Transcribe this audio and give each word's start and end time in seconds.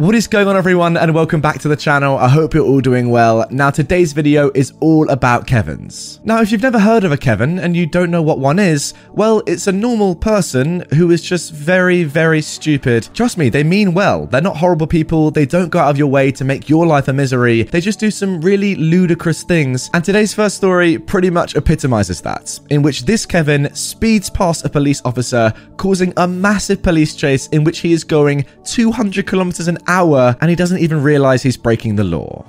What 0.00 0.14
is 0.14 0.28
going 0.28 0.46
on 0.46 0.56
everyone 0.56 0.96
and 0.96 1.12
welcome 1.12 1.40
back 1.40 1.58
to 1.58 1.66
the 1.66 1.74
channel. 1.74 2.18
I 2.18 2.28
hope 2.28 2.54
you're 2.54 2.64
all 2.64 2.80
doing 2.80 3.10
well. 3.10 3.44
Now 3.50 3.70
today's 3.70 4.12
video 4.12 4.52
is 4.54 4.72
all 4.78 5.10
about 5.10 5.48
Kevins. 5.48 6.20
Now 6.22 6.40
if 6.40 6.52
you've 6.52 6.62
never 6.62 6.78
heard 6.78 7.02
of 7.02 7.10
a 7.10 7.16
Kevin 7.16 7.58
and 7.58 7.76
you 7.76 7.84
don't 7.84 8.12
know 8.12 8.22
what 8.22 8.38
one 8.38 8.60
is, 8.60 8.94
well 9.10 9.42
it's 9.44 9.66
a 9.66 9.72
normal 9.72 10.14
person 10.14 10.84
who 10.94 11.10
is 11.10 11.20
just 11.20 11.52
very 11.52 12.04
very 12.04 12.40
stupid. 12.40 13.08
Trust 13.12 13.38
me, 13.38 13.48
they 13.48 13.64
mean 13.64 13.92
well. 13.92 14.26
They're 14.26 14.40
not 14.40 14.58
horrible 14.58 14.86
people. 14.86 15.32
They 15.32 15.46
don't 15.46 15.68
go 15.68 15.80
out 15.80 15.90
of 15.90 15.98
your 15.98 16.06
way 16.06 16.30
to 16.30 16.44
make 16.44 16.68
your 16.68 16.86
life 16.86 17.08
a 17.08 17.12
misery. 17.12 17.64
They 17.64 17.80
just 17.80 17.98
do 17.98 18.12
some 18.12 18.40
really 18.40 18.76
ludicrous 18.76 19.42
things. 19.42 19.90
And 19.94 20.04
today's 20.04 20.32
first 20.32 20.58
story 20.58 20.96
pretty 20.96 21.30
much 21.30 21.56
epitomizes 21.56 22.20
that, 22.20 22.60
in 22.70 22.82
which 22.82 23.02
this 23.02 23.26
Kevin 23.26 23.74
speeds 23.74 24.30
past 24.30 24.64
a 24.64 24.68
police 24.68 25.02
officer 25.04 25.52
causing 25.76 26.12
a 26.18 26.28
massive 26.28 26.84
police 26.84 27.16
chase 27.16 27.48
in 27.48 27.64
which 27.64 27.80
he 27.80 27.92
is 27.92 28.04
going 28.04 28.46
200 28.62 29.26
kilometers 29.26 29.66
an 29.66 29.78
hour 29.88 30.36
and 30.40 30.50
he 30.50 30.56
doesn't 30.56 30.78
even 30.78 31.02
realize 31.02 31.42
he's 31.42 31.56
breaking 31.56 31.96
the 31.96 32.04
law. 32.04 32.44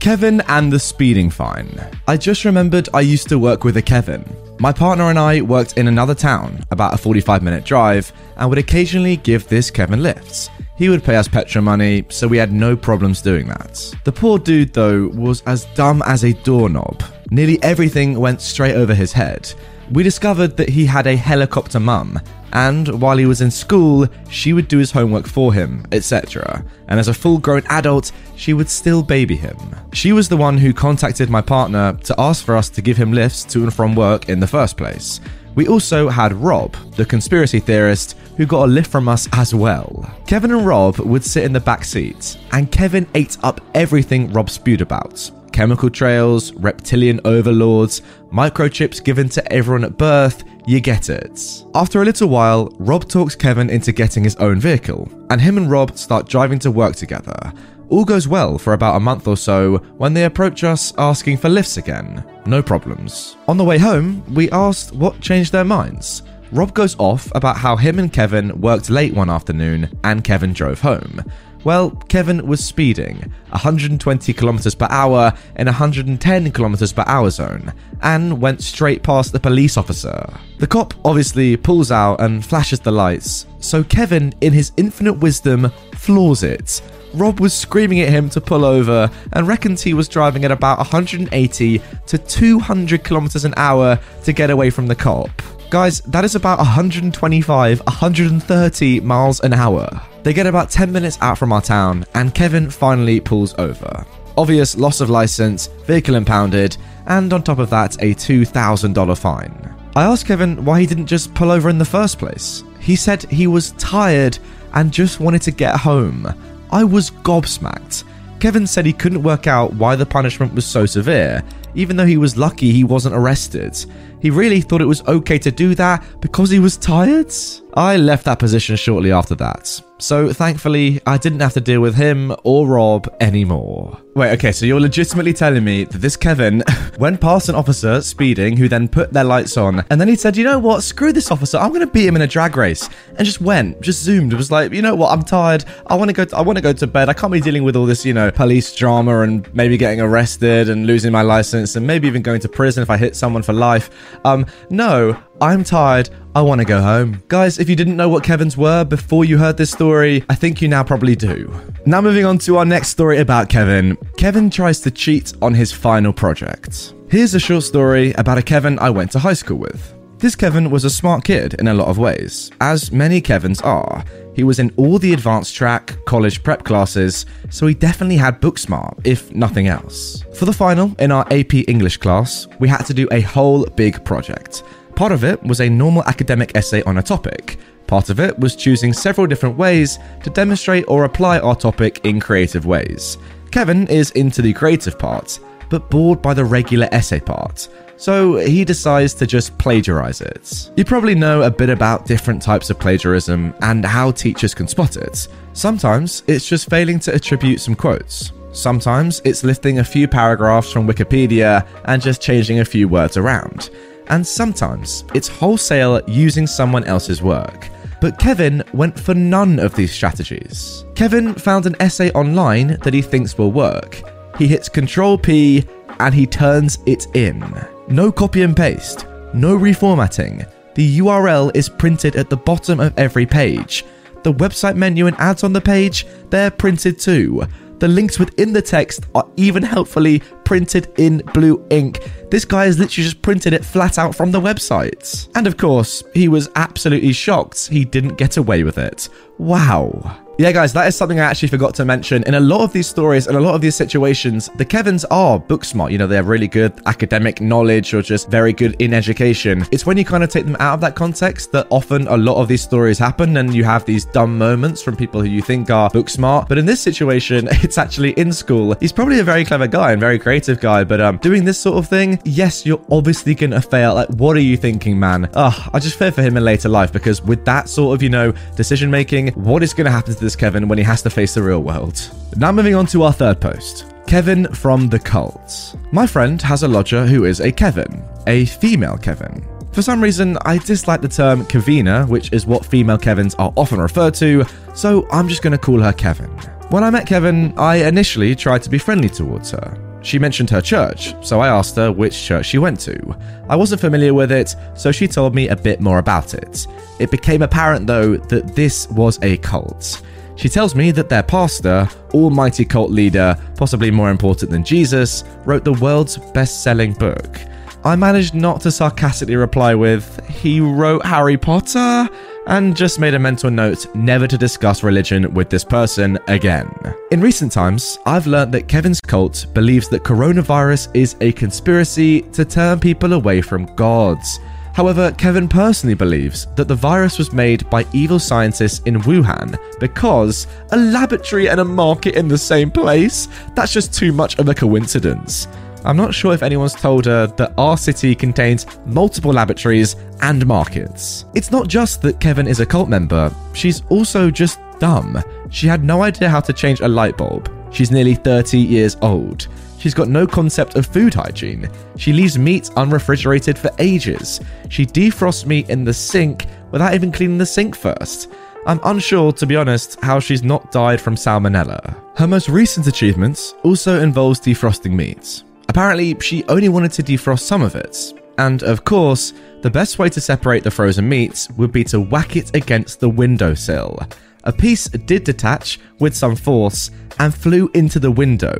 Kevin 0.00 0.40
and 0.48 0.72
the 0.72 0.78
speeding 0.78 1.30
fine. 1.30 1.80
I 2.08 2.16
just 2.16 2.44
remembered 2.44 2.88
I 2.94 3.00
used 3.00 3.28
to 3.28 3.38
work 3.38 3.64
with 3.64 3.76
a 3.76 3.82
Kevin. 3.82 4.24
My 4.58 4.72
partner 4.72 5.10
and 5.10 5.18
I 5.18 5.40
worked 5.40 5.76
in 5.76 5.88
another 5.88 6.14
town, 6.14 6.64
about 6.70 6.94
a 6.94 6.98
45 6.98 7.42
minute 7.42 7.64
drive, 7.64 8.12
and 8.36 8.48
would 8.48 8.58
occasionally 8.58 9.16
give 9.16 9.46
this 9.48 9.70
Kevin 9.70 10.02
lifts. 10.02 10.48
He 10.76 10.88
would 10.88 11.04
pay 11.04 11.16
us 11.16 11.28
petrol 11.28 11.64
money, 11.64 12.04
so 12.08 12.26
we 12.26 12.36
had 12.36 12.52
no 12.52 12.76
problems 12.76 13.22
doing 13.22 13.46
that. 13.48 13.94
The 14.04 14.12
poor 14.12 14.38
dude, 14.38 14.72
though, 14.72 15.08
was 15.08 15.42
as 15.42 15.66
dumb 15.76 16.02
as 16.04 16.24
a 16.24 16.32
doorknob. 16.32 17.02
Nearly 17.30 17.62
everything 17.62 18.18
went 18.18 18.40
straight 18.40 18.74
over 18.74 18.94
his 18.94 19.12
head. 19.12 19.52
We 19.92 20.02
discovered 20.02 20.56
that 20.56 20.68
he 20.68 20.86
had 20.86 21.06
a 21.06 21.16
helicopter 21.16 21.78
mum, 21.78 22.20
and 22.54 23.00
while 23.00 23.16
he 23.16 23.26
was 23.26 23.40
in 23.40 23.50
school, 23.50 24.06
she 24.30 24.52
would 24.52 24.68
do 24.68 24.78
his 24.78 24.92
homework 24.92 25.26
for 25.26 25.52
him, 25.52 25.84
etc. 25.92 26.64
And 26.88 27.00
as 27.00 27.08
a 27.08 27.14
full 27.14 27.38
grown 27.38 27.62
adult, 27.68 28.12
she 28.36 28.54
would 28.54 28.70
still 28.70 29.02
baby 29.02 29.36
him. 29.36 29.58
She 29.92 30.12
was 30.12 30.28
the 30.28 30.36
one 30.36 30.56
who 30.56 30.72
contacted 30.72 31.28
my 31.28 31.40
partner 31.40 31.98
to 32.04 32.14
ask 32.18 32.44
for 32.44 32.56
us 32.56 32.70
to 32.70 32.82
give 32.82 32.96
him 32.96 33.12
lifts 33.12 33.44
to 33.44 33.64
and 33.64 33.74
from 33.74 33.94
work 33.94 34.28
in 34.28 34.40
the 34.40 34.46
first 34.46 34.76
place. 34.76 35.20
We 35.56 35.68
also 35.68 36.08
had 36.08 36.32
Rob, 36.32 36.74
the 36.96 37.04
conspiracy 37.04 37.60
theorist, 37.60 38.16
who 38.36 38.46
got 38.46 38.64
a 38.64 38.72
lift 38.72 38.90
from 38.90 39.08
us 39.08 39.28
as 39.32 39.54
well. 39.54 40.12
Kevin 40.26 40.50
and 40.50 40.66
Rob 40.66 40.98
would 40.98 41.24
sit 41.24 41.44
in 41.44 41.52
the 41.52 41.60
back 41.60 41.84
seat, 41.84 42.38
and 42.52 42.70
Kevin 42.72 43.06
ate 43.14 43.36
up 43.42 43.60
everything 43.74 44.32
Rob 44.32 44.50
spewed 44.50 44.80
about 44.80 45.30
chemical 45.54 45.88
trails, 45.88 46.52
reptilian 46.54 47.20
overlords, 47.24 48.02
microchips 48.32 49.02
given 49.02 49.28
to 49.28 49.52
everyone 49.52 49.84
at 49.84 49.96
birth, 49.96 50.42
you 50.66 50.80
get 50.80 51.08
it. 51.08 51.64
After 51.76 52.02
a 52.02 52.04
little 52.04 52.28
while, 52.28 52.74
Rob 52.80 53.08
talks 53.08 53.36
Kevin 53.36 53.70
into 53.70 53.92
getting 53.92 54.24
his 54.24 54.34
own 54.36 54.58
vehicle, 54.58 55.08
and 55.30 55.40
him 55.40 55.56
and 55.56 55.70
Rob 55.70 55.96
start 55.96 56.28
driving 56.28 56.58
to 56.58 56.72
work 56.72 56.96
together. 56.96 57.52
All 57.88 58.04
goes 58.04 58.26
well 58.26 58.58
for 58.58 58.72
about 58.72 58.96
a 58.96 59.00
month 59.00 59.28
or 59.28 59.36
so 59.36 59.76
when 59.96 60.12
they 60.12 60.24
approach 60.24 60.64
us 60.64 60.92
asking 60.98 61.36
for 61.36 61.48
lifts 61.48 61.76
again. 61.76 62.24
No 62.46 62.60
problems. 62.60 63.36
On 63.46 63.56
the 63.56 63.64
way 63.64 63.78
home, 63.78 64.24
we 64.34 64.50
asked 64.50 64.92
what 64.92 65.20
changed 65.20 65.52
their 65.52 65.64
minds. 65.64 66.22
Rob 66.50 66.74
goes 66.74 66.96
off 66.98 67.30
about 67.34 67.58
how 67.58 67.76
him 67.76 68.00
and 68.00 68.12
Kevin 68.12 68.60
worked 68.60 68.90
late 68.90 69.14
one 69.14 69.30
afternoon 69.30 69.88
and 70.02 70.24
Kevin 70.24 70.52
drove 70.52 70.80
home. 70.80 71.22
Well, 71.64 71.92
Kevin 72.08 72.46
was 72.46 72.62
speeding 72.62 73.32
120 73.48 74.32
kilometers 74.34 74.74
per 74.74 74.86
hour 74.90 75.32
in 75.56 75.66
a 75.66 75.72
110 75.72 76.52
kilometers 76.52 76.92
per 76.92 77.04
hour 77.06 77.30
zone 77.30 77.72
and 78.02 78.40
went 78.40 78.62
straight 78.62 79.02
past 79.02 79.32
the 79.32 79.40
police 79.40 79.78
officer. 79.78 80.28
The 80.58 80.66
cop 80.66 80.92
obviously 81.06 81.56
pulls 81.56 81.90
out 81.90 82.20
and 82.20 82.44
flashes 82.44 82.80
the 82.80 82.92
lights, 82.92 83.46
so 83.60 83.82
Kevin, 83.82 84.34
in 84.42 84.52
his 84.52 84.72
infinite 84.76 85.14
wisdom, 85.14 85.70
floors 85.94 86.42
it. 86.42 86.82
Rob 87.14 87.40
was 87.40 87.54
screaming 87.54 88.00
at 88.00 88.10
him 88.10 88.28
to 88.30 88.40
pull 88.40 88.64
over 88.64 89.10
and 89.32 89.48
reckons 89.48 89.80
he 89.80 89.94
was 89.94 90.08
driving 90.08 90.44
at 90.44 90.50
about 90.50 90.78
180 90.78 91.80
to 92.06 92.18
200 92.18 93.04
kilometers 93.04 93.44
an 93.46 93.54
hour 93.56 93.98
to 94.24 94.32
get 94.32 94.50
away 94.50 94.68
from 94.68 94.86
the 94.86 94.94
cop. 94.94 95.30
Guys, 95.70 96.00
that 96.02 96.24
is 96.24 96.34
about 96.34 96.58
125, 96.58 97.80
130 97.80 99.00
miles 99.00 99.40
an 99.40 99.54
hour. 99.54 100.02
They 100.24 100.32
get 100.32 100.46
about 100.46 100.70
10 100.70 100.90
minutes 100.90 101.18
out 101.20 101.36
from 101.36 101.52
our 101.52 101.60
town, 101.60 102.06
and 102.14 102.34
Kevin 102.34 102.70
finally 102.70 103.20
pulls 103.20 103.54
over. 103.58 104.06
Obvious 104.38 104.74
loss 104.74 105.02
of 105.02 105.10
license, 105.10 105.66
vehicle 105.84 106.14
impounded, 106.14 106.78
and 107.06 107.30
on 107.30 107.42
top 107.42 107.58
of 107.58 107.68
that, 107.68 107.96
a 108.02 108.14
$2,000 108.14 109.18
fine. 109.18 109.74
I 109.94 110.04
asked 110.04 110.26
Kevin 110.26 110.64
why 110.64 110.80
he 110.80 110.86
didn't 110.86 111.08
just 111.08 111.34
pull 111.34 111.50
over 111.50 111.68
in 111.68 111.76
the 111.76 111.84
first 111.84 112.18
place. 112.18 112.64
He 112.80 112.96
said 112.96 113.24
he 113.24 113.46
was 113.46 113.72
tired 113.72 114.38
and 114.72 114.90
just 114.90 115.20
wanted 115.20 115.42
to 115.42 115.50
get 115.50 115.76
home. 115.76 116.26
I 116.72 116.84
was 116.84 117.10
gobsmacked. 117.10 118.04
Kevin 118.40 118.66
said 118.66 118.86
he 118.86 118.94
couldn't 118.94 119.22
work 119.22 119.46
out 119.46 119.74
why 119.74 119.94
the 119.94 120.06
punishment 120.06 120.54
was 120.54 120.64
so 120.64 120.86
severe, 120.86 121.42
even 121.74 121.96
though 121.96 122.06
he 122.06 122.16
was 122.16 122.36
lucky 122.36 122.72
he 122.72 122.84
wasn't 122.84 123.14
arrested. 123.14 123.76
He 124.20 124.30
really 124.30 124.62
thought 124.62 124.80
it 124.80 124.86
was 124.86 125.02
okay 125.06 125.38
to 125.38 125.50
do 125.50 125.74
that 125.74 126.02
because 126.20 126.48
he 126.48 126.58
was 126.58 126.78
tired? 126.78 127.32
I 127.74 127.96
left 127.96 128.24
that 128.24 128.38
position 128.38 128.76
shortly 128.76 129.12
after 129.12 129.34
that. 129.34 129.82
So 129.98 130.32
thankfully, 130.32 131.00
I 131.06 131.18
didn't 131.18 131.40
have 131.40 131.54
to 131.54 131.60
deal 131.60 131.80
with 131.80 131.94
him 131.94 132.34
or 132.42 132.66
Rob 132.66 133.08
anymore. 133.20 133.98
Wait, 134.14 134.32
okay, 134.32 134.52
so 134.52 134.66
you're 134.66 134.80
legitimately 134.80 135.32
telling 135.32 135.64
me 135.64 135.84
that 135.84 135.98
this 135.98 136.16
Kevin 136.16 136.62
went 136.98 137.20
past 137.20 137.48
an 137.48 137.54
officer 137.54 138.00
speeding 138.00 138.56
who 138.56 138.68
then 138.68 138.88
put 138.88 139.12
their 139.12 139.24
lights 139.24 139.56
on, 139.56 139.84
and 139.90 140.00
then 140.00 140.08
he 140.08 140.14
said, 140.14 140.36
you 140.36 140.44
know 140.44 140.58
what, 140.58 140.82
screw 140.82 141.12
this 141.12 141.30
officer, 141.30 141.58
I'm 141.58 141.72
gonna 141.72 141.86
beat 141.86 142.06
him 142.06 142.16
in 142.16 142.22
a 142.22 142.26
drag 142.26 142.56
race, 142.56 142.88
and 143.16 143.24
just 143.24 143.40
went, 143.40 143.80
just 143.80 144.02
zoomed. 144.02 144.32
Was 144.34 144.50
like, 144.50 144.72
you 144.72 144.82
know 144.82 144.94
what, 144.94 145.10
I'm 145.10 145.22
tired. 145.22 145.64
I 145.86 145.94
want 145.96 146.10
to 146.10 146.12
go. 146.12 146.24
To, 146.24 146.36
I 146.36 146.42
want 146.42 146.58
to 146.58 146.62
go 146.62 146.72
to 146.72 146.86
bed. 146.86 147.08
I 147.08 147.12
can't 147.12 147.32
be 147.32 147.40
dealing 147.40 147.64
with 147.64 147.76
all 147.76 147.86
this, 147.86 148.04
you 148.04 148.14
know, 148.14 148.30
police 148.30 148.74
drama 148.74 149.20
and 149.20 149.52
maybe 149.54 149.76
getting 149.76 150.00
arrested 150.00 150.68
and 150.68 150.86
losing 150.86 151.12
my 151.12 151.22
license 151.22 151.63
and 151.76 151.86
maybe 151.86 152.06
even 152.06 152.22
going 152.22 152.40
to 152.40 152.48
prison 152.48 152.82
if 152.82 152.90
I 152.90 152.96
hit 152.96 153.16
someone 153.16 153.42
for 153.42 153.52
life. 153.52 153.90
Um, 154.24 154.46
no, 154.70 155.16
I'm 155.40 155.64
tired. 155.64 156.10
I 156.34 156.42
want 156.42 156.60
to 156.60 156.64
go 156.64 156.80
home. 156.80 157.22
Guys, 157.28 157.58
if 157.58 157.68
you 157.68 157.76
didn't 157.76 157.96
know 157.96 158.08
what 158.08 158.24
Kevin's 158.24 158.56
were 158.56 158.84
before 158.84 159.24
you 159.24 159.38
heard 159.38 159.56
this 159.56 159.70
story, 159.70 160.24
I 160.28 160.34
think 160.34 160.60
you 160.60 160.68
now 160.68 160.82
probably 160.82 161.16
do. 161.16 161.52
Now, 161.86 162.00
moving 162.00 162.24
on 162.24 162.38
to 162.38 162.58
our 162.58 162.64
next 162.64 162.88
story 162.88 163.18
about 163.18 163.48
Kevin. 163.48 163.96
Kevin 164.16 164.50
tries 164.50 164.80
to 164.80 164.90
cheat 164.90 165.32
on 165.42 165.54
his 165.54 165.72
final 165.72 166.12
project. 166.12 166.94
Here's 167.08 167.34
a 167.34 167.40
short 167.40 167.64
story 167.64 168.12
about 168.14 168.38
a 168.38 168.42
Kevin 168.42 168.78
I 168.78 168.90
went 168.90 169.12
to 169.12 169.18
high 169.18 169.34
school 169.34 169.58
with. 169.58 169.94
This 170.18 170.34
Kevin 170.34 170.70
was 170.70 170.84
a 170.84 170.90
smart 170.90 171.24
kid 171.24 171.54
in 171.54 171.68
a 171.68 171.74
lot 171.74 171.88
of 171.88 171.98
ways, 171.98 172.50
as 172.60 172.90
many 172.90 173.20
Kevins 173.20 173.60
are. 173.60 174.04
He 174.34 174.44
was 174.44 174.58
in 174.58 174.72
all 174.76 174.98
the 174.98 175.12
advanced 175.12 175.54
track, 175.54 175.96
college 176.06 176.42
prep 176.42 176.64
classes, 176.64 177.24
so 177.50 177.66
he 177.66 177.74
definitely 177.74 178.16
had 178.16 178.40
book 178.40 178.58
smart, 178.58 178.98
if 179.04 179.32
nothing 179.32 179.68
else. 179.68 180.24
For 180.34 180.44
the 180.44 180.52
final, 180.52 180.94
in 180.98 181.12
our 181.12 181.26
AP 181.30 181.54
English 181.68 181.98
class, 181.98 182.48
we 182.58 182.68
had 182.68 182.84
to 182.86 182.94
do 182.94 183.08
a 183.12 183.20
whole 183.20 183.64
big 183.76 184.04
project. 184.04 184.64
Part 184.96 185.12
of 185.12 185.24
it 185.24 185.42
was 185.42 185.60
a 185.60 185.68
normal 185.68 186.04
academic 186.04 186.56
essay 186.56 186.82
on 186.82 186.98
a 186.98 187.02
topic. 187.02 187.58
Part 187.86 188.10
of 188.10 188.18
it 188.18 188.38
was 188.38 188.56
choosing 188.56 188.92
several 188.92 189.26
different 189.26 189.56
ways 189.56 189.98
to 190.22 190.30
demonstrate 190.30 190.84
or 190.88 191.04
apply 191.04 191.38
our 191.38 191.54
topic 191.56 192.00
in 192.04 192.18
creative 192.18 192.66
ways. 192.66 193.18
Kevin 193.50 193.86
is 193.86 194.10
into 194.12 194.42
the 194.42 194.52
creative 194.52 194.98
part, 194.98 195.38
but 195.74 195.90
bored 195.90 196.22
by 196.22 196.34
the 196.34 196.44
regular 196.44 196.88
essay 196.92 197.18
part, 197.18 197.68
so 197.96 198.36
he 198.36 198.64
decides 198.64 199.12
to 199.14 199.26
just 199.26 199.58
plagiarize 199.58 200.20
it. 200.20 200.70
You 200.76 200.84
probably 200.84 201.16
know 201.16 201.42
a 201.42 201.50
bit 201.50 201.68
about 201.68 202.06
different 202.06 202.40
types 202.40 202.70
of 202.70 202.78
plagiarism 202.78 203.52
and 203.60 203.84
how 203.84 204.12
teachers 204.12 204.54
can 204.54 204.68
spot 204.68 204.96
it. 204.96 205.26
Sometimes 205.52 206.22
it's 206.28 206.46
just 206.46 206.70
failing 206.70 207.00
to 207.00 207.14
attribute 207.14 207.60
some 207.60 207.74
quotes. 207.74 208.32
Sometimes 208.52 209.20
it's 209.24 209.42
lifting 209.42 209.80
a 209.80 209.84
few 209.84 210.06
paragraphs 210.06 210.70
from 210.70 210.86
Wikipedia 210.86 211.66
and 211.86 212.00
just 212.00 212.22
changing 212.22 212.60
a 212.60 212.64
few 212.64 212.86
words 212.86 213.16
around 213.16 213.70
and 214.08 214.26
sometimes 214.26 215.04
it's 215.14 215.28
wholesale 215.28 216.00
using 216.06 216.46
someone 216.46 216.84
else's 216.84 217.22
work. 217.22 217.68
But 218.00 218.18
Kevin 218.18 218.62
went 218.72 218.98
for 218.98 219.14
none 219.14 219.58
of 219.58 219.74
these 219.74 219.92
strategies. 219.92 220.84
Kevin 220.94 221.34
found 221.34 221.66
an 221.66 221.76
essay 221.80 222.10
online 222.10 222.76
that 222.82 222.92
he 222.92 223.00
thinks 223.00 223.38
will 223.38 223.52
work. 223.52 224.02
He 224.38 224.46
hits 224.46 224.68
Control 224.68 225.16
P 225.16 225.64
and 226.00 226.14
he 226.14 226.26
turns 226.26 226.78
it 226.86 227.06
in. 227.14 227.44
No 227.88 228.10
copy 228.10 228.42
and 228.42 228.56
paste, 228.56 229.06
no 229.32 229.56
reformatting. 229.56 230.48
The 230.74 230.98
URL 230.98 231.52
is 231.54 231.68
printed 231.68 232.16
at 232.16 232.30
the 232.30 232.36
bottom 232.36 232.80
of 232.80 232.98
every 232.98 233.26
page. 233.26 233.84
The 234.24 234.32
website 234.32 234.74
menu 234.76 235.06
and 235.06 235.16
ads 235.20 235.44
on 235.44 235.52
the 235.52 235.60
page, 235.60 236.06
they're 236.30 236.50
printed 236.50 236.98
too. 236.98 237.44
The 237.78 237.88
links 237.88 238.18
within 238.18 238.52
the 238.52 238.62
text 238.62 239.04
are 239.14 239.28
even 239.36 239.62
helpfully 239.62 240.22
printed 240.44 240.92
in 240.98 241.18
blue 241.32 241.64
ink. 241.70 242.00
This 242.30 242.44
guy 242.44 242.66
has 242.66 242.78
literally 242.78 243.04
just 243.04 243.22
printed 243.22 243.52
it 243.52 243.64
flat 243.64 243.98
out 243.98 244.14
from 244.14 244.30
the 244.30 244.40
website. 244.40 245.28
And 245.34 245.46
of 245.46 245.56
course, 245.56 246.02
he 246.14 246.28
was 246.28 246.50
absolutely 246.56 247.12
shocked 247.12 247.68
he 247.68 247.84
didn't 247.84 248.16
get 248.16 248.36
away 248.36 248.64
with 248.64 248.78
it. 248.78 249.08
Wow. 249.38 250.20
Yeah, 250.36 250.50
guys, 250.50 250.72
that 250.72 250.88
is 250.88 250.96
something 250.96 251.20
I 251.20 251.24
actually 251.24 251.48
forgot 251.48 251.76
to 251.76 251.84
mention. 251.84 252.24
In 252.24 252.34
a 252.34 252.40
lot 252.40 252.62
of 252.62 252.72
these 252.72 252.88
stories 252.88 253.28
and 253.28 253.36
a 253.36 253.40
lot 253.40 253.54
of 253.54 253.60
these 253.60 253.76
situations, 253.76 254.50
the 254.56 254.64
Kevins 254.64 255.04
are 255.04 255.38
book 255.38 255.64
smart. 255.64 255.92
You 255.92 255.98
know, 255.98 256.08
they 256.08 256.16
have 256.16 256.26
really 256.26 256.48
good 256.48 256.72
academic 256.86 257.40
knowledge 257.40 257.94
or 257.94 258.02
just 258.02 258.28
very 258.30 258.52
good 258.52 258.74
in 258.80 258.92
education. 258.92 259.64
It's 259.70 259.86
when 259.86 259.96
you 259.96 260.04
kind 260.04 260.24
of 260.24 260.30
take 260.30 260.44
them 260.44 260.56
out 260.58 260.74
of 260.74 260.80
that 260.80 260.96
context 260.96 261.52
that 261.52 261.68
often 261.70 262.08
a 262.08 262.16
lot 262.16 262.40
of 262.40 262.48
these 262.48 262.62
stories 262.62 262.98
happen 262.98 263.36
and 263.36 263.54
you 263.54 263.62
have 263.62 263.84
these 263.84 264.06
dumb 264.06 264.36
moments 264.36 264.82
from 264.82 264.96
people 264.96 265.20
who 265.20 265.28
you 265.28 265.40
think 265.40 265.70
are 265.70 265.88
book 265.88 266.08
smart. 266.08 266.48
But 266.48 266.58
in 266.58 266.66
this 266.66 266.80
situation, 266.80 267.46
it's 267.62 267.78
actually 267.78 268.10
in 268.12 268.32
school. 268.32 268.74
He's 268.80 268.92
probably 268.92 269.20
a 269.20 269.24
very 269.24 269.44
clever 269.44 269.68
guy 269.68 269.92
and 269.92 270.00
very 270.00 270.18
creative 270.34 270.58
guy, 270.58 270.82
but 270.82 271.00
um, 271.00 271.16
doing 271.18 271.44
this 271.44 271.56
sort 271.56 271.78
of 271.78 271.86
thing, 271.86 272.20
yes, 272.24 272.66
you're 272.66 272.84
obviously 272.90 273.36
going 273.36 273.52
to 273.52 273.60
fail. 273.60 273.94
Like, 273.94 274.08
what 274.08 274.36
are 274.36 274.40
you 274.40 274.56
thinking, 274.56 274.98
man? 274.98 275.30
Ugh, 275.34 275.70
I 275.72 275.78
just 275.78 275.96
fear 275.96 276.10
for 276.10 276.22
him 276.22 276.36
in 276.36 276.42
later 276.42 276.68
life 276.68 276.92
because 276.92 277.22
with 277.22 277.44
that 277.44 277.68
sort 277.68 277.94
of, 277.94 278.02
you 278.02 278.08
know, 278.08 278.32
decision 278.56 278.90
making, 278.90 279.28
what 279.34 279.62
is 279.62 279.72
going 279.72 279.84
to 279.84 279.92
happen 279.92 280.12
to 280.12 280.18
this 280.18 280.34
Kevin 280.34 280.66
when 280.66 280.76
he 280.76 280.82
has 280.82 281.02
to 281.02 281.10
face 281.10 281.34
the 281.34 281.42
real 281.44 281.62
world. 281.62 282.10
Now, 282.36 282.50
moving 282.50 282.74
on 282.74 282.86
to 282.86 283.04
our 283.04 283.12
third 283.12 283.40
post. 283.40 283.86
Kevin 284.08 284.52
from 284.52 284.88
the 284.88 284.98
cult. 284.98 285.76
My 285.92 286.04
friend 286.04 286.42
has 286.42 286.64
a 286.64 286.68
lodger 286.68 287.06
who 287.06 287.26
is 287.26 287.38
a 287.38 287.52
Kevin, 287.52 288.02
a 288.26 288.46
female 288.46 288.98
Kevin. 288.98 289.46
For 289.70 289.82
some 289.82 290.02
reason, 290.02 290.36
I 290.44 290.58
dislike 290.58 291.00
the 291.00 291.06
term 291.06 291.46
Kevina, 291.46 292.06
which 292.06 292.32
is 292.32 292.44
what 292.44 292.66
female 292.66 292.98
Kevins 292.98 293.36
are 293.36 293.52
often 293.54 293.80
referred 293.80 294.14
to, 294.14 294.44
so 294.74 295.06
I'm 295.12 295.28
just 295.28 295.42
going 295.42 295.52
to 295.52 295.58
call 295.58 295.80
her 295.80 295.92
Kevin. 295.92 296.30
When 296.70 296.82
I 296.82 296.90
met 296.90 297.06
Kevin, 297.06 297.54
I 297.56 297.86
initially 297.86 298.34
tried 298.34 298.64
to 298.64 298.70
be 298.70 298.78
friendly 298.78 299.08
towards 299.08 299.52
her. 299.52 299.83
She 300.04 300.18
mentioned 300.18 300.50
her 300.50 300.60
church, 300.60 301.14
so 301.22 301.40
I 301.40 301.48
asked 301.48 301.76
her 301.76 301.90
which 301.90 302.22
church 302.22 302.44
she 302.46 302.58
went 302.58 302.78
to. 302.80 303.16
I 303.48 303.56
wasn't 303.56 303.80
familiar 303.80 304.12
with 304.12 304.30
it, 304.30 304.54
so 304.74 304.92
she 304.92 305.08
told 305.08 305.34
me 305.34 305.48
a 305.48 305.56
bit 305.56 305.80
more 305.80 305.98
about 305.98 306.34
it. 306.34 306.66
It 306.98 307.10
became 307.10 307.40
apparent, 307.40 307.86
though, 307.86 308.18
that 308.18 308.54
this 308.54 308.86
was 308.90 309.18
a 309.22 309.38
cult. 309.38 310.02
She 310.36 310.50
tells 310.50 310.74
me 310.74 310.90
that 310.90 311.08
their 311.08 311.22
pastor, 311.22 311.88
almighty 312.12 312.66
cult 312.66 312.90
leader, 312.90 313.34
possibly 313.56 313.90
more 313.90 314.10
important 314.10 314.50
than 314.50 314.62
Jesus, 314.62 315.24
wrote 315.46 315.64
the 315.64 315.72
world's 315.72 316.18
best 316.18 316.62
selling 316.62 316.92
book. 316.92 317.38
I 317.82 317.96
managed 317.96 318.34
not 318.34 318.60
to 318.62 318.70
sarcastically 318.70 319.36
reply 319.36 319.74
with, 319.74 320.26
He 320.28 320.60
wrote 320.60 321.06
Harry 321.06 321.38
Potter? 321.38 322.08
And 322.46 322.76
just 322.76 322.98
made 322.98 323.14
a 323.14 323.18
mental 323.18 323.50
note 323.50 323.86
never 323.94 324.26
to 324.26 324.38
discuss 324.38 324.82
religion 324.82 325.32
with 325.34 325.50
this 325.50 325.64
person 325.64 326.18
again. 326.28 326.70
In 327.10 327.20
recent 327.20 327.52
times, 327.52 327.98
I've 328.06 328.26
learned 328.26 328.52
that 328.54 328.68
Kevin's 328.68 329.00
cult 329.00 329.46
believes 329.54 329.88
that 329.88 330.04
coronavirus 330.04 330.88
is 330.94 331.16
a 331.20 331.32
conspiracy 331.32 332.22
to 332.32 332.44
turn 332.44 332.80
people 332.80 333.12
away 333.12 333.40
from 333.40 333.66
gods. 333.74 334.40
However, 334.74 335.12
Kevin 335.12 335.46
personally 335.46 335.94
believes 335.94 336.46
that 336.56 336.66
the 336.66 336.74
virus 336.74 337.16
was 337.16 337.32
made 337.32 337.68
by 337.70 337.86
evil 337.92 338.18
scientists 338.18 338.80
in 338.86 339.00
Wuhan 339.02 339.56
because 339.78 340.48
a 340.72 340.76
laboratory 340.76 341.48
and 341.48 341.60
a 341.60 341.64
market 341.64 342.16
in 342.16 342.26
the 342.26 342.36
same 342.36 342.72
place? 342.72 343.28
That's 343.54 343.72
just 343.72 343.94
too 343.94 344.12
much 344.12 344.40
of 344.40 344.48
a 344.48 344.54
coincidence. 344.54 345.46
I'm 345.84 345.96
not 345.96 346.14
sure 346.14 346.32
if 346.32 346.42
anyone's 346.42 346.74
told 346.74 347.04
her 347.04 347.26
that 347.26 347.52
our 347.58 347.76
city 347.76 348.14
contains 348.14 348.66
multiple 348.86 349.32
laboratories 349.32 349.96
and 350.22 350.46
markets. 350.46 351.26
It's 351.34 351.50
not 351.50 351.68
just 351.68 352.00
that 352.02 352.20
Kevin 352.20 352.46
is 352.46 352.60
a 352.60 352.66
cult 352.66 352.88
member, 352.88 353.30
she's 353.52 353.82
also 353.90 354.30
just 354.30 354.58
dumb. 354.78 355.22
She 355.50 355.66
had 355.66 355.84
no 355.84 356.02
idea 356.02 356.28
how 356.28 356.40
to 356.40 356.52
change 356.52 356.80
a 356.80 356.88
light 356.88 357.18
bulb. 357.18 357.50
She's 357.70 357.90
nearly 357.90 358.14
30 358.14 358.58
years 358.58 358.96
old. 359.02 359.48
She's 359.78 359.94
got 359.94 360.08
no 360.08 360.26
concept 360.26 360.76
of 360.76 360.86
food 360.86 361.12
hygiene. 361.12 361.68
She 361.98 362.14
leaves 362.14 362.38
meat 362.38 362.70
unrefrigerated 362.76 363.58
for 363.58 363.70
ages. 363.78 364.40
She 364.70 364.86
defrosts 364.86 365.44
meat 365.44 365.68
in 365.68 365.84
the 365.84 365.92
sink 365.92 366.46
without 366.70 366.94
even 366.94 367.12
cleaning 367.12 367.36
the 367.36 367.44
sink 367.44 367.76
first. 367.76 368.30
I'm 368.66 368.80
unsure, 368.84 369.32
to 369.32 369.46
be 369.46 369.56
honest, 369.56 370.00
how 370.00 370.20
she's 370.20 370.42
not 370.42 370.72
died 370.72 370.98
from 370.98 371.16
salmonella. 371.16 371.94
Her 372.16 372.26
most 372.26 372.48
recent 372.48 372.86
achievements 372.86 373.54
also 373.62 374.00
involves 374.00 374.40
defrosting 374.40 374.92
meat. 374.92 375.42
Apparently, 375.74 376.16
she 376.20 376.44
only 376.44 376.68
wanted 376.68 376.92
to 376.92 377.02
defrost 377.02 377.40
some 377.40 377.60
of 377.60 377.74
it. 377.74 378.12
And 378.38 378.62
of 378.62 378.84
course, 378.84 379.32
the 379.62 379.70
best 379.70 379.98
way 379.98 380.08
to 380.08 380.20
separate 380.20 380.62
the 380.62 380.70
frozen 380.70 381.08
meats 381.08 381.50
would 381.56 381.72
be 381.72 381.82
to 381.84 382.00
whack 382.00 382.36
it 382.36 382.54
against 382.54 383.00
the 383.00 383.08
windowsill. 383.08 383.98
A 384.44 384.52
piece 384.52 384.84
did 384.84 385.24
detach 385.24 385.80
with 385.98 386.14
some 386.14 386.36
force 386.36 386.92
and 387.18 387.34
flew 387.34 387.72
into 387.74 387.98
the 387.98 388.12
window, 388.12 388.56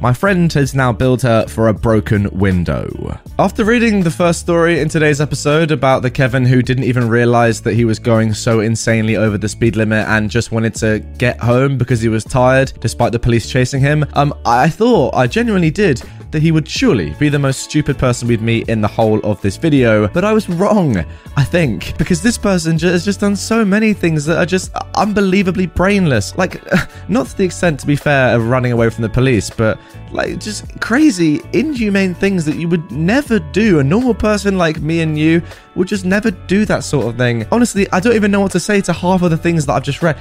my 0.00 0.12
friend 0.12 0.52
has 0.52 0.74
now 0.74 0.92
billed 0.92 1.22
her 1.22 1.46
for 1.46 1.68
a 1.68 1.74
broken 1.74 2.28
window. 2.38 3.18
After 3.38 3.64
reading 3.64 4.02
the 4.02 4.10
first 4.10 4.40
story 4.40 4.80
in 4.80 4.88
today's 4.88 5.20
episode 5.20 5.70
about 5.70 6.02
the 6.02 6.10
Kevin 6.10 6.44
who 6.44 6.62
didn't 6.62 6.84
even 6.84 7.08
realize 7.08 7.60
that 7.62 7.74
he 7.74 7.84
was 7.84 7.98
going 7.98 8.34
so 8.34 8.60
insanely 8.60 9.16
over 9.16 9.38
the 9.38 9.48
speed 9.48 9.76
limit 9.76 10.06
and 10.08 10.30
just 10.30 10.52
wanted 10.52 10.74
to 10.76 11.00
get 11.18 11.40
home 11.40 11.78
because 11.78 12.00
he 12.00 12.08
was 12.08 12.24
tired 12.24 12.72
despite 12.80 13.12
the 13.12 13.18
police 13.18 13.50
chasing 13.50 13.80
him, 13.80 14.04
um, 14.14 14.34
I 14.44 14.68
thought, 14.68 15.14
I 15.14 15.26
genuinely 15.26 15.70
did, 15.70 16.02
that 16.34 16.42
he 16.42 16.50
would 16.50 16.68
surely 16.68 17.10
be 17.20 17.28
the 17.28 17.38
most 17.38 17.60
stupid 17.60 17.96
person 17.96 18.26
we'd 18.26 18.42
meet 18.42 18.68
in 18.68 18.80
the 18.80 18.88
whole 18.88 19.20
of 19.20 19.40
this 19.40 19.56
video, 19.56 20.08
but 20.08 20.24
I 20.24 20.32
was 20.32 20.48
wrong, 20.48 20.96
I 21.36 21.44
think, 21.44 21.96
because 21.96 22.22
this 22.22 22.36
person 22.36 22.76
has 22.80 23.04
just 23.04 23.20
done 23.20 23.36
so 23.36 23.64
many 23.64 23.92
things 23.92 24.24
that 24.24 24.38
are 24.38 24.44
just 24.44 24.72
unbelievably 24.96 25.66
brainless. 25.68 26.36
Like, 26.36 26.60
not 27.08 27.28
to 27.28 27.36
the 27.36 27.44
extent, 27.44 27.78
to 27.80 27.86
be 27.86 27.94
fair, 27.94 28.34
of 28.34 28.48
running 28.48 28.72
away 28.72 28.90
from 28.90 29.02
the 29.02 29.08
police, 29.08 29.48
but 29.48 29.78
like 30.10 30.38
just 30.38 30.80
crazy, 30.80 31.40
inhumane 31.52 32.14
things 32.14 32.44
that 32.44 32.56
you 32.56 32.68
would 32.68 32.90
never 32.90 33.38
do. 33.38 33.80
A 33.80 33.84
normal 33.84 34.14
person 34.14 34.56
like 34.56 34.80
me 34.80 35.00
and 35.00 35.18
you 35.18 35.42
would 35.74 35.88
just 35.88 36.04
never 36.04 36.30
do 36.30 36.64
that 36.66 36.84
sort 36.84 37.06
of 37.06 37.16
thing. 37.16 37.46
Honestly, 37.50 37.88
I 37.90 38.00
don't 38.00 38.14
even 38.14 38.30
know 38.30 38.40
what 38.40 38.52
to 38.52 38.60
say 38.60 38.80
to 38.82 38.92
half 38.92 39.22
of 39.22 39.30
the 39.30 39.36
things 39.36 39.66
that 39.66 39.72
I've 39.72 39.82
just 39.82 40.02
read. 40.02 40.16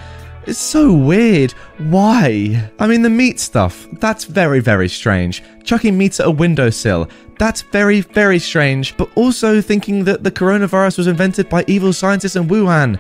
It's 0.46 0.60
so 0.60 0.92
weird. 0.92 1.54
Why? 1.78 2.70
I 2.78 2.88
mean, 2.88 3.02
the 3.02 3.10
meat 3.10 3.40
stuff, 3.40 3.88
that's 3.94 4.26
very, 4.26 4.60
very 4.60 4.90
strange. 4.90 5.42
Chucking 5.64 5.98
meat 5.98 6.20
at 6.20 6.28
a 6.28 6.32
windowsill, 6.32 7.10
that's 7.40 7.62
very, 7.62 8.02
very 8.02 8.40
strange. 8.40 8.98
But 8.98 9.10
also 9.16 9.62
thinking 9.62 10.04
that 10.04 10.24
the 10.24 10.32
coronavirus 10.32 10.98
was 10.98 11.08
invented 11.08 11.48
by 11.48 11.64
evil 11.68 11.94
scientists 11.94 12.36
in 12.36 12.48
Wuhan. 12.50 13.00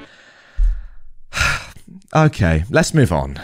okay, 2.15 2.63
let's 2.69 2.93
move 2.93 3.11
on. 3.11 3.43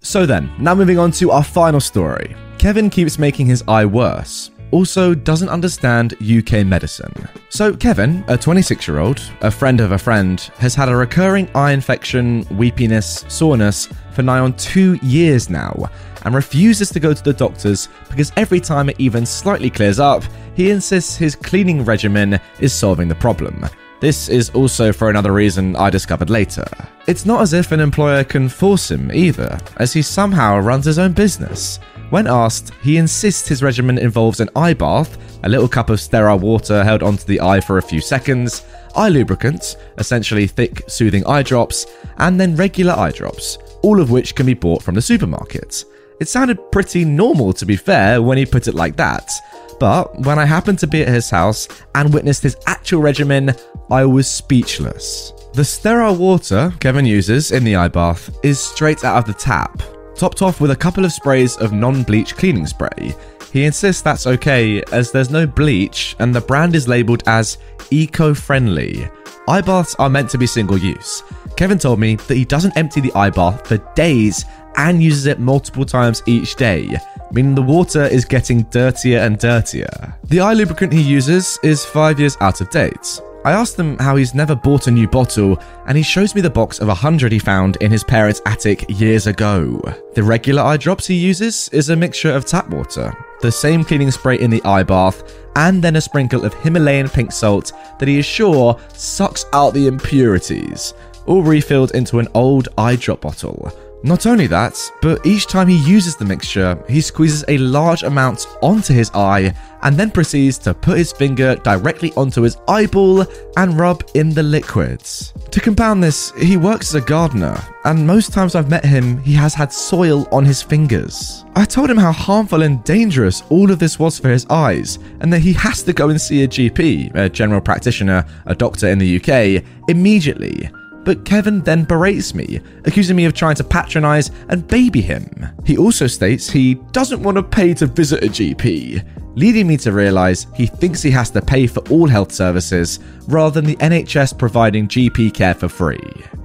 So 0.00 0.26
then, 0.26 0.50
now 0.58 0.74
moving 0.74 0.98
on 0.98 1.10
to 1.12 1.30
our 1.30 1.44
final 1.44 1.80
story. 1.80 2.36
Kevin 2.58 2.90
keeps 2.90 3.18
making 3.18 3.46
his 3.46 3.62
eye 3.68 3.84
worse 3.84 4.50
also 4.70 5.14
doesn't 5.14 5.48
understand 5.48 6.14
UK 6.14 6.66
medicine. 6.66 7.12
So, 7.48 7.74
Kevin, 7.74 8.24
a 8.28 8.36
26 8.36 8.86
year 8.86 8.98
old, 8.98 9.20
a 9.40 9.50
friend 9.50 9.80
of 9.80 9.92
a 9.92 9.98
friend, 9.98 10.40
has 10.58 10.74
had 10.74 10.88
a 10.88 10.96
recurring 10.96 11.50
eye 11.54 11.72
infection, 11.72 12.44
weepiness, 12.56 13.24
soreness 13.28 13.88
for 14.12 14.22
nigh 14.22 14.40
on 14.40 14.54
two 14.54 14.94
years 15.02 15.48
now, 15.48 15.90
and 16.22 16.34
refuses 16.34 16.90
to 16.90 17.00
go 17.00 17.14
to 17.14 17.22
the 17.22 17.32
doctors 17.32 17.88
because 18.08 18.32
every 18.36 18.60
time 18.60 18.88
it 18.88 18.96
even 18.98 19.24
slightly 19.24 19.70
clears 19.70 19.98
up, 19.98 20.22
he 20.54 20.70
insists 20.70 21.16
his 21.16 21.36
cleaning 21.36 21.84
regimen 21.84 22.40
is 22.60 22.72
solving 22.72 23.08
the 23.08 23.14
problem. 23.14 23.64
This 24.00 24.28
is 24.28 24.50
also 24.50 24.92
for 24.92 25.10
another 25.10 25.32
reason 25.32 25.74
I 25.74 25.90
discovered 25.90 26.30
later. 26.30 26.64
It's 27.08 27.26
not 27.26 27.40
as 27.40 27.52
if 27.52 27.72
an 27.72 27.80
employer 27.80 28.22
can 28.22 28.48
force 28.48 28.92
him 28.92 29.10
either, 29.10 29.58
as 29.78 29.92
he 29.92 30.02
somehow 30.02 30.58
runs 30.58 30.84
his 30.84 31.00
own 31.00 31.12
business. 31.12 31.80
When 32.10 32.28
asked, 32.28 32.72
he 32.82 32.96
insists 32.96 33.48
his 33.48 33.62
regimen 33.62 33.98
involves 33.98 34.38
an 34.38 34.50
eye 34.54 34.74
bath, 34.74 35.18
a 35.42 35.48
little 35.48 35.68
cup 35.68 35.90
of 35.90 36.00
sterile 36.00 36.38
water 36.38 36.84
held 36.84 37.02
onto 37.02 37.24
the 37.24 37.40
eye 37.40 37.60
for 37.60 37.78
a 37.78 37.82
few 37.82 38.00
seconds, 38.00 38.64
eye 38.94 39.08
lubricants, 39.08 39.76
essentially 39.98 40.46
thick, 40.46 40.82
soothing 40.86 41.26
eye 41.26 41.42
drops, 41.42 41.86
and 42.18 42.40
then 42.40 42.54
regular 42.54 42.92
eye 42.92 43.10
drops, 43.10 43.58
all 43.82 44.00
of 44.00 44.12
which 44.12 44.36
can 44.36 44.46
be 44.46 44.54
bought 44.54 44.82
from 44.82 44.94
the 44.94 45.02
supermarket. 45.02 45.84
It 46.20 46.28
sounded 46.28 46.72
pretty 46.72 47.04
normal, 47.04 47.52
to 47.52 47.66
be 47.66 47.76
fair, 47.76 48.20
when 48.20 48.38
he 48.38 48.46
put 48.46 48.66
it 48.66 48.74
like 48.74 48.96
that. 48.96 49.30
But 49.78 50.18
when 50.20 50.38
I 50.38 50.44
happened 50.44 50.80
to 50.80 50.88
be 50.88 51.02
at 51.02 51.08
his 51.08 51.30
house 51.30 51.68
and 51.94 52.12
witnessed 52.12 52.42
his 52.42 52.56
actual 52.66 53.00
regimen, 53.00 53.54
I 53.90 54.04
was 54.04 54.28
speechless. 54.28 55.32
The 55.54 55.64
sterile 55.64 56.16
water 56.16 56.72
Kevin 56.80 57.06
uses 57.06 57.52
in 57.52 57.62
the 57.62 57.76
eye 57.76 57.88
bath 57.88 58.36
is 58.42 58.58
straight 58.58 59.04
out 59.04 59.16
of 59.16 59.26
the 59.26 59.32
tap, 59.32 59.80
topped 60.16 60.42
off 60.42 60.60
with 60.60 60.72
a 60.72 60.76
couple 60.76 61.04
of 61.04 61.12
sprays 61.12 61.56
of 61.56 61.72
non 61.72 62.02
bleach 62.02 62.34
cleaning 62.34 62.66
spray. 62.66 63.14
He 63.52 63.64
insists 63.64 64.02
that's 64.02 64.26
okay 64.26 64.82
as 64.92 65.10
there's 65.10 65.30
no 65.30 65.46
bleach 65.46 66.16
and 66.18 66.34
the 66.34 66.40
brand 66.40 66.74
is 66.74 66.88
labelled 66.88 67.22
as 67.26 67.58
eco 67.90 68.34
friendly. 68.34 69.08
Eye 69.48 69.62
baths 69.62 69.94
are 69.98 70.10
meant 70.10 70.28
to 70.30 70.38
be 70.38 70.46
single 70.46 70.76
use. 70.76 71.22
Kevin 71.56 71.78
told 71.78 71.98
me 71.98 72.16
that 72.16 72.36
he 72.36 72.44
doesn't 72.44 72.76
empty 72.76 73.00
the 73.00 73.12
eye 73.14 73.30
bath 73.30 73.66
for 73.66 73.78
days 73.94 74.44
and 74.78 75.02
uses 75.02 75.26
it 75.26 75.38
multiple 75.38 75.84
times 75.84 76.22
each 76.26 76.54
day, 76.56 76.96
meaning 77.32 77.54
the 77.54 77.60
water 77.60 78.04
is 78.04 78.24
getting 78.24 78.62
dirtier 78.64 79.18
and 79.18 79.38
dirtier. 79.38 80.14
The 80.24 80.40
eye 80.40 80.54
lubricant 80.54 80.92
he 80.92 81.02
uses 81.02 81.58
is 81.62 81.84
five 81.84 82.18
years 82.18 82.38
out 82.40 82.62
of 82.62 82.70
date. 82.70 83.20
I 83.44 83.52
asked 83.52 83.78
him 83.78 83.96
how 83.98 84.16
he's 84.16 84.34
never 84.34 84.54
bought 84.54 84.88
a 84.88 84.90
new 84.90 85.08
bottle, 85.08 85.60
and 85.86 85.96
he 85.96 86.02
shows 86.02 86.34
me 86.34 86.40
the 86.40 86.50
box 86.50 86.80
of 86.80 86.88
100 86.88 87.30
he 87.32 87.38
found 87.38 87.76
in 87.76 87.90
his 87.90 88.04
parents' 88.04 88.42
attic 88.46 88.84
years 88.88 89.26
ago. 89.26 89.80
The 90.14 90.22
regular 90.22 90.62
eye 90.62 90.76
drops 90.76 91.06
he 91.06 91.14
uses 91.14 91.68
is 91.72 91.88
a 91.88 91.96
mixture 91.96 92.32
of 92.32 92.46
tap 92.46 92.68
water, 92.68 93.16
the 93.40 93.52
same 93.52 93.84
cleaning 93.84 94.10
spray 94.10 94.38
in 94.38 94.50
the 94.50 94.62
eye 94.64 94.82
bath, 94.82 95.22
and 95.56 95.82
then 95.82 95.96
a 95.96 96.00
sprinkle 96.00 96.44
of 96.44 96.54
Himalayan 96.54 97.08
pink 97.08 97.32
salt 97.32 97.72
that 97.98 98.08
he 98.08 98.18
is 98.18 98.26
sure 98.26 98.78
sucks 98.92 99.44
out 99.52 99.72
the 99.72 99.86
impurities, 99.86 100.94
all 101.26 101.42
refilled 101.42 101.92
into 101.92 102.18
an 102.18 102.28
old 102.34 102.68
eye 102.76 102.96
drop 102.96 103.20
bottle. 103.20 103.72
Not 104.04 104.26
only 104.26 104.46
that, 104.46 104.78
but 105.02 105.26
each 105.26 105.46
time 105.46 105.66
he 105.66 105.76
uses 105.76 106.14
the 106.14 106.24
mixture, 106.24 106.78
he 106.88 107.00
squeezes 107.00 107.44
a 107.48 107.58
large 107.58 108.04
amount 108.04 108.46
onto 108.62 108.94
his 108.94 109.10
eye 109.12 109.52
and 109.82 109.96
then 109.96 110.12
proceeds 110.12 110.56
to 110.58 110.72
put 110.72 110.98
his 110.98 111.10
finger 111.10 111.56
directly 111.56 112.12
onto 112.16 112.42
his 112.42 112.58
eyeball 112.68 113.26
and 113.56 113.78
rub 113.78 114.08
in 114.14 114.30
the 114.30 114.42
liquids. 114.42 115.34
To 115.50 115.60
compound 115.60 116.02
this, 116.02 116.30
he 116.38 116.56
works 116.56 116.90
as 116.90 117.02
a 117.02 117.06
gardener, 117.06 117.60
and 117.84 118.06
most 118.06 118.32
times 118.32 118.54
I've 118.54 118.70
met 118.70 118.84
him, 118.84 119.20
he 119.22 119.34
has 119.34 119.54
had 119.54 119.72
soil 119.72 120.28
on 120.30 120.44
his 120.44 120.62
fingers. 120.62 121.44
I 121.56 121.64
told 121.64 121.90
him 121.90 121.96
how 121.96 122.12
harmful 122.12 122.62
and 122.62 122.82
dangerous 122.84 123.42
all 123.50 123.70
of 123.70 123.80
this 123.80 123.98
was 123.98 124.18
for 124.18 124.28
his 124.28 124.46
eyes, 124.48 125.00
and 125.20 125.32
that 125.32 125.40
he 125.40 125.52
has 125.54 125.82
to 125.84 125.92
go 125.92 126.08
and 126.08 126.20
see 126.20 126.44
a 126.44 126.48
GP, 126.48 127.14
a 127.16 127.28
general 127.28 127.60
practitioner, 127.60 128.24
a 128.46 128.54
doctor 128.54 128.88
in 128.88 128.98
the 128.98 129.16
UK, 129.16 129.64
immediately 129.88 130.70
but 131.08 131.24
Kevin 131.24 131.62
then 131.62 131.84
berates 131.84 132.34
me, 132.34 132.60
accusing 132.84 133.16
me 133.16 133.24
of 133.24 133.32
trying 133.32 133.54
to 133.54 133.64
patronize 133.64 134.30
and 134.50 134.68
baby 134.68 135.00
him. 135.00 135.24
He 135.64 135.78
also 135.78 136.06
states 136.06 136.50
he 136.50 136.74
doesn't 136.92 137.22
want 137.22 137.38
to 137.38 137.42
pay 137.42 137.72
to 137.72 137.86
visit 137.86 138.22
a 138.22 138.26
GP, 138.26 139.08
leading 139.34 139.66
me 139.66 139.78
to 139.78 139.92
realize 139.92 140.46
he 140.54 140.66
thinks 140.66 141.00
he 141.00 141.10
has 141.12 141.30
to 141.30 141.40
pay 141.40 141.66
for 141.66 141.80
all 141.88 142.06
health 142.06 142.30
services 142.30 143.00
rather 143.26 143.58
than 143.58 143.70
the 143.70 143.76
NHS 143.76 144.36
providing 144.36 144.86
GP 144.86 145.32
care 145.32 145.54
for 145.54 145.66
free. 145.66 145.98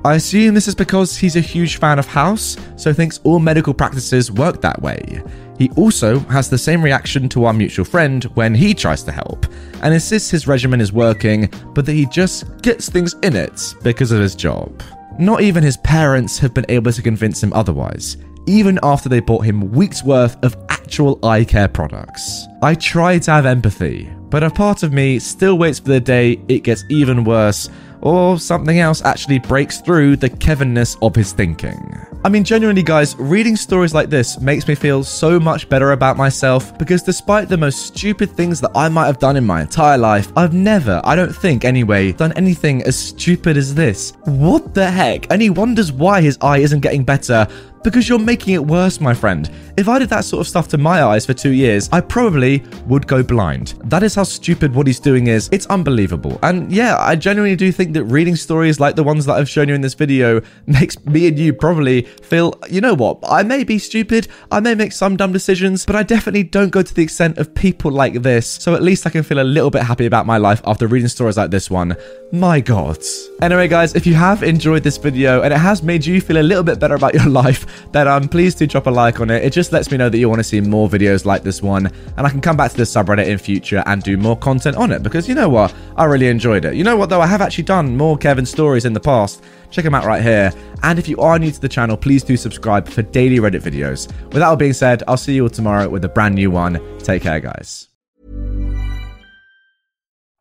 I 0.05 0.15
assume 0.15 0.53
this 0.53 0.69
is 0.69 0.75
because 0.75 1.17
he's 1.17 1.35
a 1.35 1.41
huge 1.41 1.75
fan 1.75 1.99
of 1.99 2.07
House, 2.07 2.55
so 2.77 2.93
thinks 2.93 3.19
all 3.25 3.39
medical 3.39 3.73
practices 3.73 4.31
work 4.31 4.61
that 4.61 4.81
way. 4.81 5.21
He 5.57 5.69
also 5.71 6.19
has 6.19 6.49
the 6.49 6.57
same 6.57 6.83
reaction 6.83 7.29
to 7.29 7.45
our 7.45 7.53
mutual 7.53 7.85
friend 7.85 8.23
when 8.35 8.55
he 8.55 8.73
tries 8.73 9.03
to 9.03 9.11
help, 9.11 9.45
and 9.81 9.93
insists 9.93 10.29
his 10.29 10.47
regimen 10.47 10.81
is 10.81 10.91
working, 10.91 11.49
but 11.73 11.85
that 11.85 11.93
he 11.93 12.05
just 12.07 12.61
gets 12.61 12.89
things 12.89 13.15
in 13.23 13.35
it 13.35 13.75
because 13.83 14.11
of 14.11 14.19
his 14.19 14.35
job. 14.35 14.81
Not 15.19 15.41
even 15.41 15.63
his 15.63 15.77
parents 15.77 16.39
have 16.39 16.53
been 16.53 16.65
able 16.69 16.91
to 16.91 17.01
convince 17.01 17.41
him 17.41 17.53
otherwise, 17.53 18.17
even 18.47 18.79
after 18.81 19.09
they 19.09 19.19
bought 19.19 19.45
him 19.45 19.71
weeks 19.71 20.03
worth 20.03 20.43
of 20.43 20.57
actual 20.69 21.19
eye 21.23 21.43
care 21.43 21.67
products. 21.67 22.47
I 22.61 22.75
try 22.75 23.19
to 23.19 23.31
have 23.31 23.45
empathy, 23.45 24.11
but 24.29 24.43
a 24.43 24.49
part 24.49 24.83
of 24.83 24.91
me 24.91 25.19
still 25.19 25.57
waits 25.57 25.79
for 25.79 25.89
the 25.89 25.99
day 25.99 26.41
it 26.47 26.63
gets 26.63 26.83
even 26.89 27.23
worse 27.23 27.69
or 28.03 28.37
something 28.37 28.79
else 28.79 29.01
actually 29.01 29.39
breaks 29.39 29.81
through 29.81 30.17
the 30.17 30.29
Kevinness 30.29 30.97
of 31.01 31.15
his 31.15 31.31
thinking. 31.31 31.97
I 32.25 32.29
mean, 32.29 32.43
genuinely, 32.43 32.83
guys, 32.83 33.17
reading 33.17 33.55
stories 33.55 33.93
like 33.93 34.09
this 34.09 34.39
makes 34.39 34.67
me 34.67 34.75
feel 34.75 35.03
so 35.03 35.39
much 35.39 35.67
better 35.67 35.91
about 35.91 36.15
myself 36.15 36.77
because 36.77 37.03
despite 37.03 37.49
the 37.49 37.57
most 37.57 37.87
stupid 37.87 38.31
things 38.31 38.61
that 38.61 38.71
I 38.75 38.87
might 38.87 39.07
have 39.07 39.19
done 39.19 39.35
in 39.35 39.45
my 39.45 39.61
entire 39.61 39.97
life, 39.97 40.31
I've 40.37 40.53
never, 40.53 41.01
I 41.03 41.15
don't 41.15 41.35
think 41.35 41.65
anyway, 41.65 42.11
done 42.11 42.31
anything 42.33 42.83
as 42.83 42.97
stupid 42.97 43.57
as 43.57 43.75
this. 43.75 44.13
What 44.25 44.73
the 44.73 44.89
heck? 44.89 45.31
And 45.31 45.41
he 45.41 45.49
wonders 45.49 45.91
why 45.91 46.21
his 46.21 46.37
eye 46.41 46.59
isn't 46.59 46.81
getting 46.81 47.03
better 47.03 47.47
because 47.83 48.07
you're 48.07 48.19
making 48.19 48.53
it 48.53 48.65
worse, 48.65 48.99
my 49.01 49.13
friend. 49.13 49.49
If 49.75 49.89
I 49.89 49.99
did 49.99 50.09
that 50.09 50.23
sort 50.23 50.41
of 50.41 50.47
stuff 50.47 50.67
to 50.69 50.77
my 50.77 51.03
eyes 51.03 51.25
for 51.25 51.33
two 51.33 51.51
years, 51.51 51.89
I 51.91 51.99
probably 51.99 52.63
would 52.85 53.07
go 53.07 53.23
blind. 53.23 53.75
That 53.85 54.03
is 54.03 54.15
how 54.15 54.23
stupid 54.23 54.73
what 54.73 54.87
he's 54.87 54.99
doing 54.99 55.27
is. 55.27 55.49
It's 55.51 55.65
unbelievable. 55.67 56.39
And 56.43 56.71
yeah, 56.71 56.97
I 56.99 57.15
genuinely 57.15 57.55
do 57.55 57.71
think 57.71 57.93
that 57.93 58.03
reading 58.05 58.35
stories 58.35 58.79
like 58.79 58.95
the 58.95 59.03
ones 59.03 59.25
that 59.25 59.33
I've 59.33 59.49
shown 59.49 59.67
you 59.67 59.75
in 59.75 59.81
this 59.81 59.95
video 59.95 60.41
makes 60.67 61.03
me 61.05 61.27
and 61.27 61.37
you 61.37 61.53
probably 61.53 62.03
feel, 62.03 62.53
you 62.69 62.81
know 62.81 62.93
what, 62.93 63.19
I 63.27 63.43
may 63.43 63.63
be 63.63 63.79
stupid, 63.79 64.27
I 64.51 64.59
may 64.59 64.75
make 64.75 64.91
some 64.91 65.17
dumb 65.17 65.33
decisions, 65.33 65.85
but 65.85 65.95
I 65.95 66.03
definitely 66.03 66.43
don't 66.43 66.69
go 66.69 66.81
to 66.81 66.93
the 66.93 67.03
extent 67.03 67.37
of 67.37 67.53
people 67.55 67.91
like 67.91 68.21
this. 68.21 68.47
So 68.47 68.75
at 68.75 68.83
least 68.83 69.07
I 69.07 69.09
can 69.09 69.23
feel 69.23 69.39
a 69.39 69.43
little 69.43 69.71
bit 69.71 69.83
happy 69.83 70.05
about 70.05 70.25
my 70.25 70.37
life 70.37 70.61
after 70.65 70.87
reading 70.87 71.07
stories 71.07 71.37
like 71.37 71.51
this 71.51 71.69
one. 71.69 71.95
My 72.31 72.59
god. 72.59 72.99
Anyway, 73.41 73.67
guys, 73.67 73.95
if 73.95 74.05
you 74.05 74.13
have 74.13 74.43
enjoyed 74.43 74.83
this 74.83 74.97
video 74.97 75.41
and 75.41 75.53
it 75.53 75.57
has 75.57 75.83
made 75.83 76.05
you 76.05 76.21
feel 76.21 76.37
a 76.37 76.43
little 76.43 76.63
bit 76.63 76.79
better 76.79 76.95
about 76.95 77.13
your 77.13 77.25
life, 77.43 77.65
then 77.91 78.07
I'm 78.07 78.23
um, 78.23 78.29
pleased 78.29 78.57
to 78.59 78.67
drop 78.67 78.87
a 78.87 78.89
like 78.89 79.19
on 79.19 79.29
it. 79.29 79.43
It 79.43 79.53
just 79.53 79.71
lets 79.71 79.91
me 79.91 79.97
know 79.97 80.09
that 80.09 80.17
you 80.17 80.29
want 80.29 80.39
to 80.39 80.43
see 80.43 80.61
more 80.61 80.89
videos 80.89 81.25
like 81.25 81.43
this 81.43 81.61
one, 81.61 81.87
and 82.17 82.27
I 82.27 82.29
can 82.29 82.41
come 82.41 82.57
back 82.57 82.71
to 82.71 82.77
this 82.77 82.93
subreddit 82.93 83.27
in 83.27 83.37
future 83.37 83.83
and 83.85 84.01
do 84.03 84.17
more 84.17 84.37
content 84.37 84.77
on 84.77 84.91
it 84.91 85.03
because 85.03 85.27
you 85.27 85.35
know 85.35 85.49
what? 85.49 85.73
I 85.95 86.05
really 86.05 86.27
enjoyed 86.27 86.65
it. 86.65 86.75
You 86.75 86.83
know 86.83 86.97
what 86.97 87.09
though? 87.09 87.21
I 87.21 87.27
have 87.27 87.41
actually 87.41 87.65
done 87.65 87.97
more 87.97 88.17
Kevin 88.17 88.45
stories 88.45 88.85
in 88.85 88.93
the 88.93 88.99
past. 88.99 89.43
Check 89.71 89.85
them 89.85 89.95
out 89.95 90.05
right 90.05 90.21
here. 90.21 90.53
And 90.83 90.99
if 90.99 91.07
you 91.07 91.17
are 91.17 91.39
new 91.39 91.51
to 91.51 91.59
the 91.59 91.69
channel, 91.69 91.97
please 91.97 92.23
do 92.23 92.37
subscribe 92.37 92.87
for 92.87 93.01
daily 93.01 93.39
Reddit 93.39 93.61
videos. 93.61 94.07
With 94.25 94.33
that 94.33 94.43
all 94.43 94.55
being 94.55 94.73
said, 94.73 95.03
I'll 95.07 95.17
see 95.17 95.35
you 95.35 95.43
all 95.43 95.49
tomorrow 95.49 95.89
with 95.89 96.05
a 96.05 96.09
brand 96.09 96.35
new 96.35 96.51
one. 96.51 96.79
Take 96.99 97.23
care, 97.23 97.39
guys. 97.39 97.89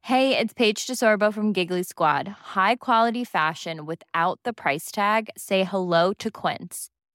Hey, 0.07 0.37
it's 0.37 0.53
Paige 0.53 0.85
DeSorbo 0.85 1.33
from 1.33 1.53
Giggly 1.53 1.85
Squad. 1.85 2.27
High 2.57 2.75
quality 2.75 3.23
fashion 3.23 3.87
without 3.87 4.41
the 4.43 4.53
price 4.53 4.91
tag. 4.91 5.31
Say 5.37 5.62
hello 5.62 6.12
to 6.15 6.29
Quince. 6.29 6.91